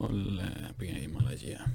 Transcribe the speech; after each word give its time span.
Όλα 0.00 0.74
πήγαινε 0.76 0.98
η 0.98 1.06
μαλαγία. 1.06 1.72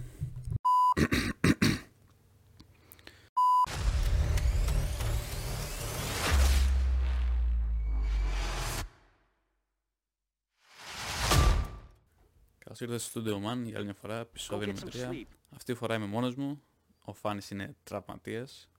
Καλώς 12.57 12.79
ήρθατε 12.79 12.97
στο 12.97 13.21
Studio 13.21 13.36
Man 13.36 13.63
για 13.63 13.75
άλλη 13.75 13.83
μια 13.86 13.94
φορά, 13.94 14.20
επεισόδιο 14.20 14.67
νούμερο 14.67 14.87
3. 14.92 15.24
Αυτή 15.49 15.74
τη 15.74 15.79
φορά 15.79 15.96
είμαι 15.96 16.05
μόνος 16.05 16.36
μου, 16.36 16.62
ο 17.05 17.14
Φάνης 17.14 17.50
είναι 17.50 17.76
τραυματίας. 17.84 18.70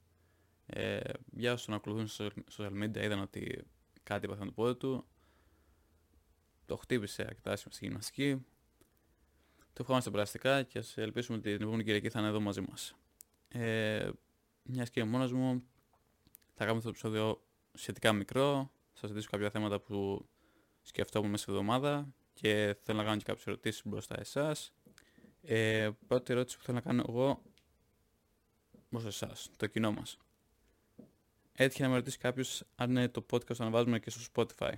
Ε, 0.66 1.00
για 1.32 1.52
όσους 1.52 1.66
τον 1.66 1.74
ακολουθούν 1.74 2.06
στο 2.06 2.30
social 2.56 2.82
media 2.82 2.96
είδαν 2.96 3.20
ότι 3.20 3.64
κάτι 4.02 4.24
έπαθε 4.24 4.40
με 4.40 4.46
το 4.46 4.52
πόδι 4.52 4.78
του. 4.78 5.06
Το 6.66 6.76
χτύπησε 6.76 7.22
αρκετά 7.22 7.56
στη 7.56 7.86
γυμναστική. 7.86 8.44
Το 9.74 9.80
ευχόμαστε 9.80 10.08
στα 10.08 10.10
περαστικά 10.10 10.62
και 10.62 10.78
ας 10.78 10.96
ελπίσουμε 10.96 11.38
ότι 11.38 11.52
την 11.52 11.62
επόμενη 11.62 11.84
Κυριακή 11.84 12.10
θα 12.10 12.18
είναι 12.18 12.28
εδώ 12.28 12.40
μαζί 12.40 12.60
μας. 12.60 12.94
Ε, 13.48 14.10
μιας 14.62 14.90
και 14.90 15.00
είμαι 15.00 15.10
μόνος 15.10 15.32
μου, 15.32 15.62
θα 16.54 16.64
κάνουμε 16.64 16.76
αυτό 16.78 16.82
το 16.82 16.88
επεισόδιο 16.88 17.44
σχετικά 17.72 18.12
μικρό. 18.12 18.70
Θα 18.92 18.98
σας 18.98 19.08
ζητήσω 19.08 19.28
κάποια 19.30 19.50
θέματα 19.50 19.80
που 19.80 20.28
σκεφτόμουν 20.82 21.30
μέσα 21.30 21.42
στη 21.42 21.52
εβδομάδα 21.52 22.14
και 22.34 22.76
θέλω 22.82 22.98
να 22.98 23.04
κάνω 23.04 23.16
και 23.16 23.24
κάποιες 23.24 23.46
ερωτήσεις 23.46 23.82
μπροστά 23.84 24.20
εσάς. 24.20 24.72
Ε, 25.42 25.90
πρώτη 26.06 26.32
ερώτηση 26.32 26.56
που 26.56 26.64
θέλω 26.64 26.76
να 26.76 26.82
κάνω 26.82 27.04
εγώ 27.08 27.42
μπροστά 28.88 29.08
εσάς, 29.08 29.50
το 29.56 29.66
κοινό 29.66 29.92
μας. 29.92 30.18
Έτυχε 31.52 31.82
να 31.82 31.88
με 31.88 31.94
ρωτήσει 31.94 32.18
κάποιος 32.18 32.64
αν 32.74 32.90
είναι 32.90 33.08
το 33.08 33.26
podcast 33.30 33.44
το 33.44 33.56
αναβάζουμε 33.58 33.98
και 33.98 34.10
στο 34.10 34.20
Spotify. 34.34 34.72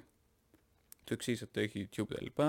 Του 1.05 1.13
εξήγησε 1.13 1.45
ότι 1.45 1.53
το 1.53 1.61
έχει 1.61 1.89
YouTube 1.91 2.07
κτλ. 2.09 2.43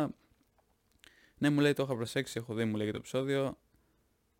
Ναι, 1.37 1.49
μου 1.49 1.59
λέει 1.59 1.73
το 1.73 1.83
είχα 1.83 1.95
προσέξει, 1.95 2.39
έχω 2.39 2.53
δει, 2.53 2.65
μου 2.65 2.75
λέει 2.75 2.91
το 2.91 2.97
επεισόδιο. 2.97 3.57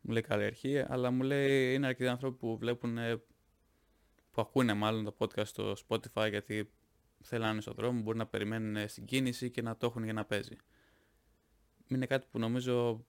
Μου 0.01 0.11
λέει 0.11 0.21
καλή 0.21 0.43
αρχή, 0.43 0.77
αλλά 0.87 1.11
μου 1.11 1.23
λέει 1.23 1.73
είναι 1.73 1.87
αρκετοί 1.87 2.09
άνθρωποι 2.09 2.37
που 2.37 2.57
βλέπουν, 2.57 2.97
που 4.31 4.41
ακούνε 4.41 4.73
μάλλον 4.73 5.03
το 5.03 5.15
podcast 5.17 5.45
στο 5.45 5.75
Spotify 5.87 6.27
γιατί 6.29 6.69
θέλουν 7.21 7.45
να 7.45 7.51
είναι 7.51 7.61
στον 7.61 7.73
δρόμο, 7.73 8.01
μπορεί 8.01 8.17
να 8.17 8.25
περιμένουν 8.25 8.87
στην 8.89 9.05
κίνηση 9.05 9.49
και 9.49 9.61
να 9.61 9.77
το 9.77 9.85
έχουν 9.85 10.03
για 10.03 10.13
να 10.13 10.25
παίζει. 10.25 10.55
Είναι 11.87 12.05
κάτι 12.05 12.27
που 12.31 12.39
νομίζω 12.39 13.05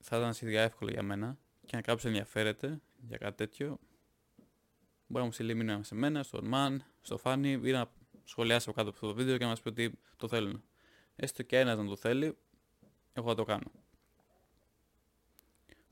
θα 0.00 0.16
ήταν 0.16 0.34
σχετικά 0.34 0.60
εύκολο 0.60 0.90
για 0.90 1.02
μένα 1.02 1.38
και 1.66 1.76
αν 1.76 1.82
κάποιος 1.82 2.04
ενδιαφέρεται 2.04 2.80
για 3.08 3.16
κάτι 3.16 3.36
τέτοιο, 3.36 3.78
μπορεί 5.06 5.20
να 5.20 5.24
μου 5.24 5.32
στείλει 5.32 5.54
μήνυμα 5.54 5.82
σε 5.82 5.94
μένα, 5.94 6.22
στον 6.22 6.50
Man, 6.54 6.76
στο 7.00 7.20
Fanny 7.22 7.60
ή 7.62 7.70
να 7.70 7.90
σχολιάσει 8.24 8.68
από 8.68 8.78
κάτω 8.78 8.88
από 8.88 8.96
αυτό 8.96 9.06
το 9.06 9.14
βίντεο 9.14 9.36
και 9.36 9.44
να 9.44 9.50
μας 9.50 9.60
πει 9.60 9.68
ότι 9.68 9.98
το 10.16 10.28
θέλουν. 10.28 10.62
Έστω 11.16 11.42
και 11.42 11.58
ένας 11.58 11.78
να 11.78 11.86
το 11.86 11.96
θέλει, 11.96 12.36
εγώ 13.12 13.28
θα 13.28 13.34
το 13.34 13.44
κάνω. 13.44 13.70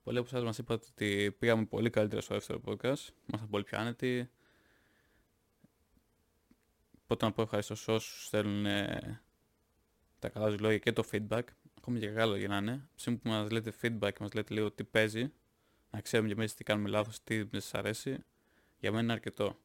Πολλοί 0.03 0.19
από 0.19 0.27
εσάς 0.27 0.43
μας 0.45 0.59
είπατε 0.59 0.87
ότι 0.91 1.37
πήγαμε 1.39 1.65
πολύ 1.65 1.91
καλύτερα 1.91 2.21
στο 2.21 2.35
δεύτερο 2.35 2.61
podcast, 2.65 3.09
ήμασταν 3.27 3.49
πολύ 3.51 3.65
πιο 3.65 3.79
άνετοι. 3.79 4.31
Πρώτα 7.07 7.27
να 7.27 7.33
πω 7.33 7.43
ευχαριστώ 7.43 7.75
σε 7.75 7.91
όσους 7.91 8.27
στέλνουν 8.27 8.67
ε, 8.67 9.23
τα 10.19 10.29
καλά 10.29 10.51
σου 10.51 10.57
λόγια 10.61 10.79
και 10.79 10.93
το 10.93 11.05
feedback, 11.13 11.43
ακόμη 11.79 11.99
και 11.99 12.09
καλό 12.09 12.37
για 12.37 12.49
να 12.49 12.57
είναι. 12.57 12.89
Σήμερα 12.95 13.23
που 13.23 13.29
μας 13.29 13.51
λέτε 13.51 13.73
feedback 13.83 14.13
και 14.13 14.19
μας 14.21 14.33
λέτε 14.33 14.55
λίγο 14.55 14.73
τι 14.73 14.85
παίζει, 14.85 15.33
να 15.91 16.01
ξέρουμε 16.01 16.29
και 16.29 16.35
εμείς 16.35 16.55
τι 16.55 16.65
κάνουμε 16.65 16.89
λάθος, 16.89 17.23
τι 17.25 17.43
δεν 17.43 17.61
σας 17.61 17.75
αρέσει, 17.75 18.25
για 18.79 18.91
μένα 18.91 19.03
είναι 19.03 19.13
αρκετό. 19.13 19.59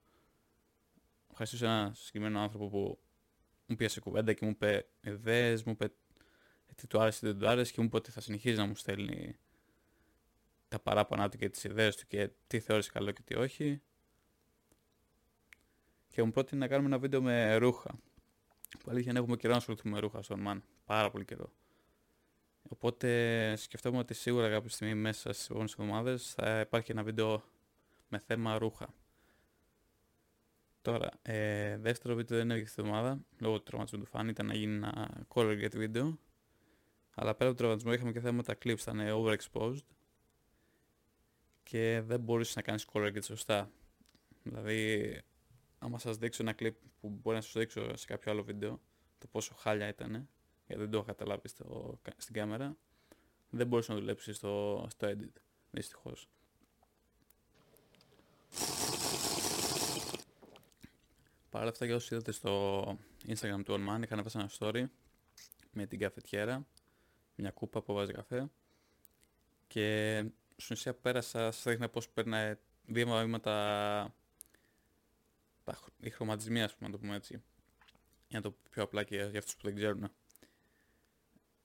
Ευχαριστώ 1.29 1.57
σε 1.57 1.65
έναν 1.65 1.95
συγκεκριμένο 1.95 2.39
άνθρωπο 2.39 2.69
που 2.69 2.99
μου 3.65 3.75
πίεσε 3.75 3.99
κουβέντα 3.99 4.33
και 4.33 4.45
μου 4.45 4.51
είπε 4.51 4.87
ιδέες, 5.01 5.63
μου 5.63 5.71
είπε 5.71 5.93
τι 6.81 6.87
του 6.87 6.99
άρεσε, 6.99 7.19
τι 7.19 7.25
δεν 7.25 7.39
του 7.39 7.47
άρεσε 7.47 7.71
και 7.71 7.81
μου 7.81 7.85
είπε 7.85 7.95
ότι 7.95 8.11
θα 8.11 8.21
συνεχίζει 8.21 8.57
να 8.57 8.65
μου 8.65 8.75
στέλνει 8.75 9.37
τα 10.67 10.79
παράπονά 10.79 11.29
του 11.29 11.37
και 11.37 11.49
τις 11.49 11.63
ιδέες 11.63 11.95
του 11.95 12.07
και 12.07 12.29
τι 12.47 12.59
θεώρησε 12.59 12.89
καλό 12.91 13.11
και 13.11 13.21
τι 13.21 13.35
όχι. 13.35 13.81
Και 16.07 16.23
μου 16.23 16.31
πρότεινε 16.31 16.59
να 16.59 16.67
κάνουμε 16.67 16.87
ένα 16.87 16.99
βίντεο 16.99 17.21
με 17.21 17.55
ρούχα. 17.55 17.99
Που 18.79 18.91
αλήθεια 18.91 19.13
έχουμε 19.15 19.35
καιρό 19.35 19.51
να 19.51 19.57
ασχοληθούμε 19.57 19.93
με 19.93 19.99
ρούχα 19.99 20.21
στον 20.21 20.39
Μαν. 20.39 20.63
Πάρα 20.85 21.11
πολύ 21.11 21.25
καιρό. 21.25 21.51
Οπότε 22.69 23.53
σκεφτόμουν 23.55 23.99
ότι 23.99 24.13
σίγουρα 24.13 24.49
κάποια 24.49 24.69
στιγμή 24.69 24.95
μέσα 24.95 25.33
στις 25.33 25.45
επόμενες 25.45 25.71
εβδομάδες 25.71 26.33
θα 26.33 26.59
υπάρχει 26.59 26.91
ένα 26.91 27.03
βίντεο 27.03 27.43
με 28.07 28.19
θέμα 28.19 28.57
ρούχα. 28.57 28.93
Τώρα, 30.81 31.09
ε, 31.21 31.77
δεύτερο 31.77 32.15
βίντεο 32.15 32.37
δεν 32.37 32.51
έβγαινε 32.51 32.69
τη 32.69 32.75
εβδομάδα, 32.77 33.19
λόγω 33.39 33.57
του 33.57 33.63
τραυματισμού 33.63 34.03
του 34.03 34.09
φάνη, 34.09 34.29
ήταν 34.29 34.45
να 34.45 34.53
γίνει 34.53 34.75
ένα 34.75 35.25
color 35.27 35.63
get 35.63 35.75
βίντεο. 35.75 36.17
Αλλά 37.15 37.35
πέρα 37.35 37.49
από 37.49 37.57
τον 37.57 37.57
τραυματισμό 37.57 37.93
είχαμε 37.93 38.11
και 38.11 38.19
θέματα 38.19 38.57
clips, 38.63 38.79
ήταν 38.79 38.99
overexposed 39.01 39.85
και 41.63 42.01
δεν 42.05 42.19
μπορούσες 42.19 42.55
να 42.55 42.61
κάνεις 42.61 42.85
color 42.93 43.13
get 43.13 43.23
σωστά. 43.23 43.71
Δηλαδή, 44.43 45.21
άμα 45.79 45.99
σας 45.99 46.17
δείξω 46.17 46.43
ένα 46.43 46.55
clip 46.59 46.73
που 47.01 47.09
μπορεί 47.09 47.35
να 47.35 47.41
σας 47.41 47.53
δείξω 47.53 47.97
σε 47.97 48.05
κάποιο 48.05 48.31
άλλο 48.31 48.43
βίντεο, 48.43 48.81
το 49.17 49.27
πόσο 49.27 49.53
χάλια 49.55 49.87
ήταν, 49.87 50.29
γιατί 50.67 50.81
δεν 50.81 50.91
το 50.91 50.97
έχω 50.97 51.05
καταλάβει 51.05 51.47
στο, 51.47 51.99
στην 52.17 52.33
κάμερα, 52.33 52.77
δεν 53.49 53.67
μπορούσε 53.67 53.91
να 53.93 53.99
δουλέψεις 53.99 54.35
στο, 54.35 54.87
στο 54.89 55.07
edit, 55.07 55.41
δυστυχώς. 55.71 56.29
Παρ' 61.49 61.67
αυτά 61.67 61.85
για 61.85 61.95
όσους 61.95 62.11
είδατε 62.11 62.31
στο 62.31 62.83
Instagram 63.27 63.61
του 63.65 63.73
Onman 63.73 64.03
είχα 64.03 64.13
ανεβάσει 64.13 64.39
ένα 64.39 64.49
story 64.59 64.83
με 65.71 65.85
την 65.85 65.99
καφετιέρα, 65.99 66.65
μια 67.35 67.51
κούπα 67.51 67.81
που 67.81 67.93
βάζει 67.93 68.11
καφέ 68.11 68.49
και 69.67 70.19
στην 70.55 70.75
ουσία 70.75 70.93
πέρασα, 70.93 71.51
σας 71.51 71.63
δείχνα 71.63 71.89
πώς 71.89 72.09
περνάει 72.09 72.55
βήμα 72.85 73.21
βήματα 73.21 74.13
οι 75.99 76.09
χρωματισμοί 76.09 76.61
ας 76.61 76.75
πούμε 76.75 76.89
να 76.89 76.95
το 76.95 77.01
πούμε 77.01 77.15
έτσι 77.15 77.41
για 78.31 78.39
να 78.39 78.41
το 78.41 78.51
πω 78.51 78.57
πιο 78.69 78.83
απλά 78.83 79.03
και 79.03 79.15
για 79.15 79.39
αυτούς 79.39 79.55
που 79.55 79.61
δεν 79.63 79.75
ξέρουν. 79.75 80.11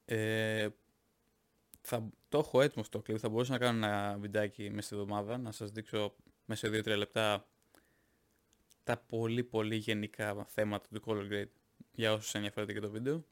Ε, 0.05 0.69
θα, 1.81 2.09
το 2.29 2.39
έχω 2.39 2.61
έτοιμο 2.61 2.85
στο 2.85 3.03
κλειπ, 3.03 3.19
θα 3.21 3.29
μπορούσα 3.29 3.53
να 3.53 3.59
κάνω 3.59 3.87
ένα 3.87 4.17
βιντεάκι 4.19 4.71
μέσα 4.71 4.87
στη 4.87 4.95
εβδομάδα, 4.95 5.39
να 5.39 5.53
σας 5.53 5.71
δείξω 5.71 6.15
μέσα 6.45 6.67
σε 6.67 6.79
2-3 6.79 6.97
λεπτά 6.97 7.47
τα 8.85 8.97
πολύ 8.97 9.45
πολύ 9.45 9.77
γενικά 9.77 10.45
θέματα 10.45 10.89
του 10.93 11.03
color 11.07 11.33
grade 11.33 11.51
για 11.93 12.13
όσους 12.13 12.35
ενδιαφέρονται 12.35 12.73
και 12.73 12.81
το 12.81 12.91
βίντεο. 12.91 13.25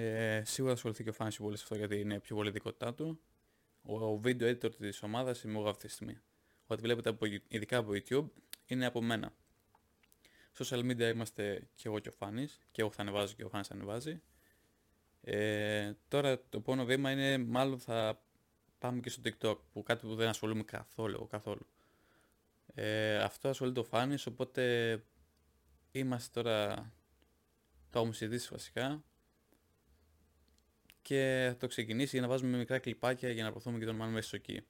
Ε, 0.00 0.42
σίγουρα 0.44 0.72
θα 0.72 0.76
ασχοληθεί 0.76 1.02
και 1.02 1.08
ο 1.08 1.12
Φάνης 1.12 1.36
πολύ 1.36 1.56
σε 1.56 1.62
αυτό 1.62 1.76
γιατί 1.76 2.00
είναι 2.00 2.20
πιο 2.20 2.36
πολύ 2.36 2.50
δικότητά 2.50 2.94
του. 2.94 3.20
Ο, 3.82 4.04
ο 4.04 4.20
video 4.24 4.42
editor 4.42 4.74
της 4.74 5.02
ομάδας 5.02 5.42
είμαι 5.42 5.58
εγώ 5.58 5.68
αυτή 5.68 5.86
τη 5.86 5.92
στιγμή. 5.92 6.18
Ό,τι 6.66 6.82
βλέπετε 6.82 7.08
από, 7.08 7.26
ειδικά 7.48 7.76
από 7.76 7.90
YouTube 7.92 8.26
είναι 8.66 8.86
από 8.86 9.02
μένα. 9.02 9.32
Social 10.58 10.78
media 10.78 11.12
είμαστε 11.14 11.68
και 11.74 11.88
εγώ 11.88 11.98
και 11.98 12.08
ο 12.08 12.12
Φάνης 12.12 12.60
και 12.70 12.80
εγώ 12.80 12.90
θα 12.90 13.02
ανεβάζω 13.02 13.34
και 13.34 13.44
ο 13.44 13.48
Φάνης 13.48 13.66
θα 13.66 13.74
ανεβάζει. 13.74 14.22
Ε, 15.20 15.92
τώρα 16.08 16.38
το 16.38 16.58
επόμενο 16.58 16.84
βήμα 16.84 17.10
είναι 17.10 17.38
μάλλον 17.38 17.78
θα 17.78 18.22
πάμε 18.78 19.00
και 19.00 19.10
στο 19.10 19.22
TikTok 19.24 19.56
που 19.72 19.82
κάτι 19.82 20.06
που 20.06 20.14
δεν 20.14 20.28
ασχολούμαι 20.28 20.62
καθόλου, 20.62 21.26
καθόλου. 21.26 21.66
Ε, 22.74 23.16
αυτό 23.16 23.48
ασχολείται 23.48 23.80
ο 23.80 23.84
Φάνης, 23.84 24.26
οπότε 24.26 25.04
είμαστε 25.90 26.42
τώρα, 26.42 26.74
το 27.90 27.98
έχουμε 27.98 28.12
συζητήσει 28.12 28.48
βασικά 28.50 29.02
και 31.08 31.46
θα 31.48 31.56
το 31.56 31.66
ξεκινήσει 31.66 32.10
για 32.10 32.20
να 32.20 32.28
βάζουμε 32.28 32.56
μικρά 32.56 32.78
κλιπάκια 32.78 33.30
για 33.30 33.42
να 33.42 33.50
προωθούμε 33.50 33.78
και 33.78 33.84
τον 33.84 33.96
Μάνο 33.96 34.12
μέσα 34.12 34.36
εκεί. 34.36 34.60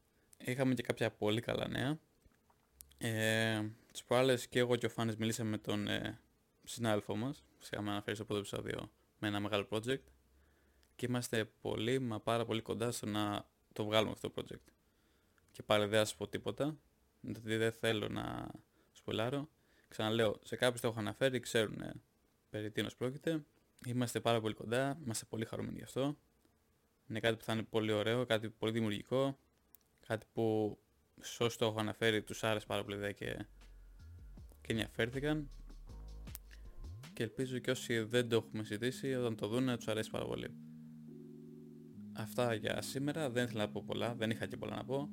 Είχαμε 0.44 0.74
και 0.74 0.82
κάποια 0.82 1.10
πολύ 1.10 1.40
καλά 1.40 1.68
νέα. 1.68 1.98
Ε, 2.98 3.62
τις 3.92 4.04
προάλλες 4.04 4.48
και 4.48 4.58
εγώ 4.58 4.76
και 4.76 4.86
ο 4.86 4.88
Φάνης 4.88 5.16
μιλήσαμε 5.16 5.50
με 5.50 5.58
τον 5.58 5.88
ε, 5.88 6.20
συνάδελφό 6.64 7.16
μας, 7.16 7.44
φυσικά 7.58 7.82
με 7.82 7.90
αναφέρει 7.90 8.16
στο 8.16 8.24
πρώτο 8.24 8.40
επεισόδιο, 8.40 8.90
με 9.18 9.28
ένα 9.28 9.40
μεγάλο 9.40 9.66
project 9.70 10.02
και 10.96 11.06
είμαστε 11.06 11.44
πολύ 11.60 11.98
μα 11.98 12.20
πάρα 12.20 12.44
πολύ 12.44 12.60
κοντά 12.60 12.90
στο 12.90 13.06
να 13.06 13.48
το 13.72 13.84
βγάλουμε 13.84 14.12
αυτό 14.12 14.30
το 14.30 14.42
project. 14.42 14.72
Και 15.52 15.62
πάλι 15.62 15.86
δεν 15.86 15.98
θα 15.98 16.04
σας 16.04 16.16
πω 16.16 16.28
τίποτα, 16.28 16.78
γιατί 17.20 17.56
δεν 17.56 17.72
θέλω 17.72 18.08
να 18.08 18.50
σπολάρω. 18.92 19.48
Ξαναλέω, 19.88 20.38
σε 20.44 20.56
κάποιους 20.56 20.80
το 20.80 20.88
έχω 20.88 20.98
αναφέρει, 20.98 21.40
ξέρουν 21.40 22.02
περί 22.50 22.70
τίνος 22.70 22.96
πρόκειται. 22.96 23.44
Είμαστε 23.86 24.20
πάρα 24.20 24.40
πολύ 24.40 24.54
κοντά, 24.54 24.98
είμαστε 25.04 25.24
πολύ 25.28 25.44
χαρούμενοι 25.44 25.76
γι' 25.76 25.84
αυτό. 25.84 26.16
Είναι 27.08 27.20
κάτι 27.20 27.36
που 27.36 27.44
θα 27.44 27.52
είναι 27.52 27.62
πολύ 27.62 27.92
ωραίο, 27.92 28.26
κάτι 28.26 28.50
πολύ 28.50 28.72
δημιουργικό, 28.72 29.38
κάτι 30.06 30.26
που 30.32 30.78
σε 31.20 31.42
όσους 31.42 31.56
το 31.56 31.66
έχω 31.66 31.80
αναφέρει 31.80 32.22
τους 32.22 32.44
άρεσε 32.44 32.66
πάρα 32.66 32.84
πολύ 32.84 33.14
και, 33.14 33.46
και 34.60 34.72
ενδιαφέρθηκαν. 34.72 35.50
Και 37.12 37.22
ελπίζω 37.22 37.58
και 37.58 37.70
όσοι 37.70 37.98
δεν 37.98 38.28
το 38.28 38.36
έχουμε 38.36 38.62
συζητήσει, 38.62 39.14
όταν 39.14 39.36
το 39.36 39.48
δουν, 39.48 39.76
τους 39.76 39.88
αρέσει 39.88 40.10
πάρα 40.10 40.24
πολύ. 40.24 40.54
Αυτά 42.12 42.54
για 42.54 42.82
σήμερα, 42.82 43.30
δεν 43.30 43.44
ήθελα 43.44 43.62
να 43.62 43.70
πω 43.70 43.82
πολλά, 43.86 44.14
δεν 44.14 44.30
είχα 44.30 44.46
και 44.46 44.56
πολλά 44.56 44.76
να 44.76 44.84
πω 44.84 45.10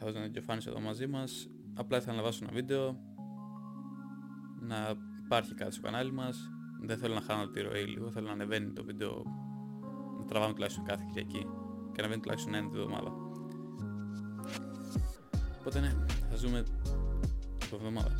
καθώς 0.00 0.14
ήταν 0.14 0.30
και 0.30 0.38
ο 0.38 0.42
Φάνης 0.42 0.66
εδώ 0.66 0.80
μαζί 0.80 1.06
μας. 1.06 1.50
Απλά 1.74 1.96
ήθελα 1.96 2.16
να 2.16 2.22
βάσω 2.22 2.38
ένα 2.42 2.52
βίντεο, 2.52 3.00
να 4.60 4.96
υπάρχει 5.24 5.54
κάτι 5.54 5.72
στο 5.72 5.82
κανάλι 5.82 6.12
μας. 6.12 6.50
Δεν 6.80 6.98
θέλω 6.98 7.14
να 7.14 7.20
χάνω 7.20 7.48
τη 7.48 7.60
ροή 7.60 7.84
λίγο, 7.84 8.10
θέλω 8.10 8.26
να 8.26 8.32
ανεβαίνει 8.32 8.72
το 8.72 8.84
βίντεο 8.84 9.22
με 9.22 9.49
τραβάμε 10.30 10.52
τουλάχιστον 10.52 10.84
κάθε 10.84 11.04
Κυριακή 11.08 11.46
και 11.92 12.00
ανεβαίνει 12.00 12.20
τουλάχιστον 12.20 12.54
ένα 12.54 12.68
τη 12.68 12.76
εβδομάδα. 12.76 13.12
Οπότε 15.60 15.80
ναι, 15.80 15.92
θα 16.30 16.36
ζούμε 16.36 16.62
την 17.58 17.68
εβδομάδα. 17.72 18.10